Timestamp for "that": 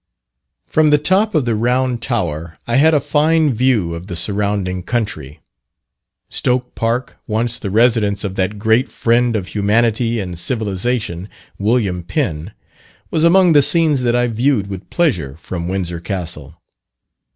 8.33-8.57, 14.01-14.15